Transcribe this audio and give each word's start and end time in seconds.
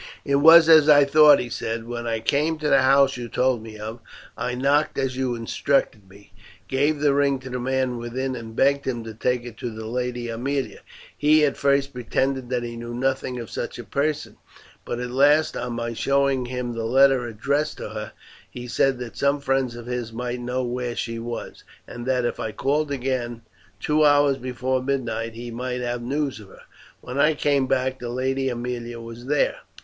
"It 0.25 0.37
was 0.37 0.67
as 0.67 0.89
I 0.89 1.05
thought," 1.05 1.37
he 1.37 1.47
said. 1.47 1.85
"When 1.87 2.07
I 2.07 2.21
came 2.21 2.57
to 2.57 2.67
the 2.67 2.81
house 2.81 3.17
you 3.17 3.29
told 3.29 3.61
me 3.61 3.77
of, 3.77 3.99
I 4.35 4.55
knocked 4.55 4.97
as 4.97 5.15
you 5.15 5.35
instructed 5.35 6.09
me, 6.09 6.33
gave 6.67 6.99
the 6.99 7.13
ring 7.13 7.37
to 7.41 7.51
the 7.51 7.59
man 7.59 7.99
within 7.99 8.35
and 8.35 8.55
begged 8.55 8.85
him 8.87 9.03
to 9.03 9.13
take 9.13 9.45
it 9.45 9.57
to 9.57 9.69
the 9.69 9.85
Lady 9.85 10.25
Aemilia. 10.27 10.79
He 11.15 11.45
at 11.45 11.55
first 11.55 11.93
pretended 11.93 12.49
that 12.49 12.63
he 12.63 12.75
knew 12.77 12.95
nothing 12.95 13.39
of 13.39 13.51
such 13.51 13.77
a 13.77 13.83
person; 13.83 14.37
but 14.85 14.99
at 14.99 15.11
last, 15.11 15.55
on 15.55 15.73
my 15.73 15.93
showing 15.93 16.47
him 16.47 16.73
the 16.73 16.83
letter 16.83 17.27
addressed 17.27 17.77
to 17.77 17.89
her, 17.89 18.13
he 18.49 18.67
said 18.67 18.97
that 18.97 19.15
some 19.15 19.39
friends 19.39 19.75
of 19.75 19.85
his 19.85 20.11
might 20.11 20.39
know 20.39 20.63
where 20.63 20.95
she 20.95 21.19
was, 21.19 21.63
and 21.85 22.07
that 22.07 22.25
if 22.25 22.39
I 22.39 22.51
called 22.53 22.89
again, 22.89 23.43
two 23.79 24.03
hours 24.03 24.37
before 24.39 24.81
midnight, 24.81 25.33
he 25.33 25.51
might 25.51 25.81
have 25.81 26.01
news 26.01 26.39
of 26.39 26.47
her. 26.47 26.61
When 27.01 27.19
I 27.19 27.35
came 27.35 27.67
back 27.67 27.99
the 27.99 28.09
Lady 28.09 28.47
Aemilia 28.49 28.99
was 28.99 29.27
there. 29.27 29.57